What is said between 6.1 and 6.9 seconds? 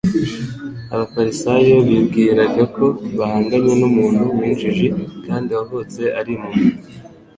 ari impumyi;